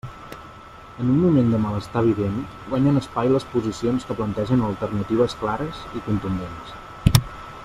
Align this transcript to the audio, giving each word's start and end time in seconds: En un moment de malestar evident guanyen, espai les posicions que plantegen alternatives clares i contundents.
En 1.03 1.09
un 1.15 1.19
moment 1.25 1.51
de 1.55 1.59
malestar 1.65 2.03
evident 2.07 2.41
guanyen, 2.71 2.97
espai 3.03 3.31
les 3.35 3.47
posicions 3.53 4.09
que 4.09 4.19
plantegen 4.23 4.67
alternatives 4.73 5.41
clares 5.45 5.87
i 6.01 6.07
contundents. 6.11 6.79